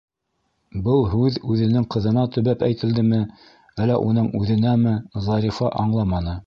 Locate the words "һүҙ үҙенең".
1.11-1.85